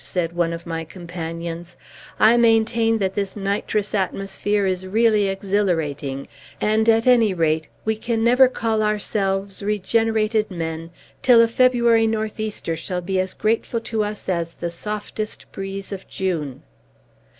said 0.03 0.33
one 0.33 0.51
of 0.51 0.65
my 0.65 0.83
companions. 0.83 1.77
"I 2.19 2.35
maintain 2.35 2.97
that 2.97 3.13
this 3.13 3.35
nitrous 3.35 3.93
atmosphere 3.93 4.65
is 4.65 4.87
really 4.87 5.27
exhilarating; 5.27 6.27
and, 6.59 6.89
at 6.89 7.05
any 7.05 7.35
rate, 7.35 7.67
we 7.85 7.97
can 7.97 8.23
never 8.23 8.47
call 8.47 8.81
ourselves 8.81 9.61
regenerated 9.61 10.49
men 10.49 10.89
till 11.21 11.39
a 11.39 11.47
February 11.47 12.07
northeaster 12.07 12.75
shall 12.75 13.01
be 13.01 13.19
as 13.19 13.35
grateful 13.35 13.79
to 13.81 14.03
us 14.03 14.27
as 14.27 14.55
the 14.55 14.71
softest 14.71 15.45
breeze 15.51 15.91
of 15.91 16.07
June!" 16.07 16.63